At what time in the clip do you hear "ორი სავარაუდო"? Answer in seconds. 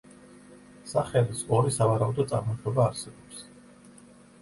1.59-2.27